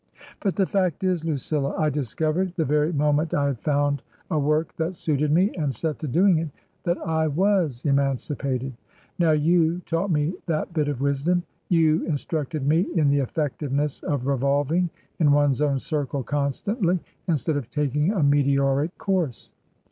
But 0.39 0.55
the 0.55 0.65
fact 0.65 1.03
is, 1.03 1.23
Lucilla, 1.23 1.75
I 1.77 1.91
discovered, 1.91 2.53
the 2.55 2.65
very 2.65 2.91
moment 2.91 3.35
I 3.35 3.45
had 3.45 3.59
found 3.59 4.01
a 4.31 4.39
work 4.39 4.75
that 4.77 4.95
suited 4.97 5.31
me 5.31 5.51
and 5.55 5.75
set 5.75 5.99
to 5.99 6.07
doing 6.07 6.39
it, 6.39 6.49
that 6.85 6.97
I 7.07 7.27
was 7.27 7.85
emancipated, 7.85 8.73
'i^o^^you 9.19 9.85
taught 9.85 10.09
me 10.09 10.33
that 10.47 10.73
bit 10.73 10.87
of 10.87 11.01
wisdom. 11.01 11.43
You 11.69 12.03
instructed 12.07 12.65
me 12.65 12.87
in 12.95 13.09
the 13.11 13.19
effectiveness 13.19 14.01
of 14.01 14.25
revolving 14.25 14.89
in 15.19 15.31
one's 15.31 15.61
own 15.61 15.77
circle 15.77 16.23
constantly 16.23 16.99
instead 17.27 17.55
of 17.55 17.69
taking 17.69 18.11
a 18.11 18.23
meteoric 18.23 18.97
course." 18.97 19.51